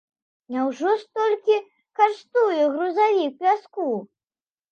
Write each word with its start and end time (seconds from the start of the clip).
Няўжо 0.53 0.93
столькі 1.01 1.57
каштуе 1.99 2.63
грузавік 2.77 3.35
пяску? 3.43 3.85